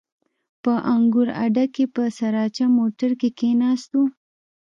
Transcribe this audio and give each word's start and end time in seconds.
په 0.63 0.73
انګور 0.93 1.29
اډه 1.43 1.65
کښې 1.73 1.85
په 1.95 2.03
سراچه 2.17 2.65
موټر 2.77 3.11
کښې 3.19 3.29
کښېناستو. 3.37 4.01